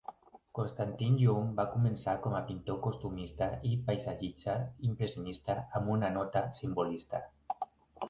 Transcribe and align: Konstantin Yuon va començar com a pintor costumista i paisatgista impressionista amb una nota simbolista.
Konstantin 0.59 1.19
Yuon 1.23 1.51
va 1.59 1.65
començar 1.73 2.15
com 2.23 2.37
a 2.39 2.41
pintor 2.49 2.81
costumista 2.87 3.51
i 3.75 3.77
paisatgista 3.93 4.59
impressionista 4.91 5.61
amb 5.81 5.97
una 6.01 6.15
nota 6.21 6.47
simbolista. 6.65 7.27